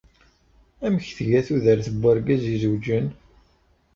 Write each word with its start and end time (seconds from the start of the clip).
Amek 0.85 1.05
tga 1.17 1.39
tudert 1.47 1.87
n 1.91 1.95
wergaz 2.01 2.43
izewǧen? 2.55 3.07